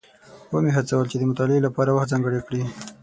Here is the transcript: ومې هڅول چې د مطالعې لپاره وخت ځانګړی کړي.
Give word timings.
ومې 0.53 0.71
هڅول 0.77 1.05
چې 1.11 1.15
د 1.17 1.23
مطالعې 1.31 1.65
لپاره 1.67 1.89
وخت 1.93 2.11
ځانګړی 2.11 2.39
کړي. 2.47 2.61